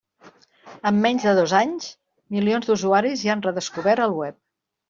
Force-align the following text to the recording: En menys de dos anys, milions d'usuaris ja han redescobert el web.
En 0.89 0.97
menys 1.03 1.27
de 1.29 1.33
dos 1.41 1.53
anys, 1.59 1.91
milions 2.39 2.71
d'usuaris 2.71 3.27
ja 3.27 3.33
han 3.37 3.47
redescobert 3.49 4.07
el 4.09 4.21
web. 4.23 4.43